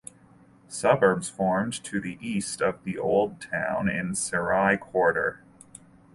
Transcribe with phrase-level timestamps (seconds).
[0.67, 5.43] Suburbs formed to the east of the old town in Serai Quarter.